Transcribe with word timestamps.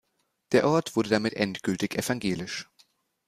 Der 0.51 0.67
Ort 0.67 0.95
wurde 0.95 1.09
damit 1.11 1.35
endgültig 1.35 1.93
evangelisch. 1.95 2.67